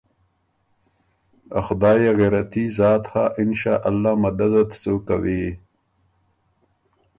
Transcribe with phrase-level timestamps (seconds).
[1.57, 5.43] ا خدایٛ يې غېرتي ذات هۀ انشأالله مدد ت سُو کوی۔